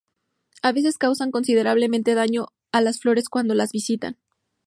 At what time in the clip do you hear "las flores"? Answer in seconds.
2.81-3.29